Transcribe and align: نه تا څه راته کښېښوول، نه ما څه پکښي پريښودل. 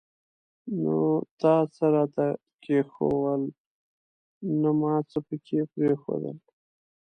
نه 0.83 0.99
تا 1.39 1.53
څه 1.75 1.85
راته 1.93 2.25
کښېښوول، 2.63 3.43
نه 4.61 4.69
ما 4.79 4.95
څه 5.09 5.19
پکښي 5.27 5.59
پريښودل. 5.73 6.37